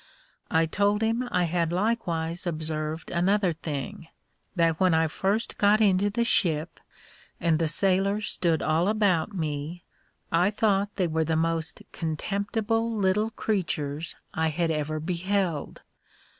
[0.49, 4.07] I told him I had likewise observed another thing,
[4.55, 6.79] that when I first got into the ship,
[7.39, 9.83] and the sailors stood all about me,
[10.31, 15.83] I thought they were the most contemptible little creatures I had ever beheld.